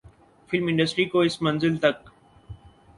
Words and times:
film 0.49 0.67
industry 0.67 1.05
کو 1.05 1.19
اس 1.21 1.41
منزل 1.41 1.77
تک 1.77 2.09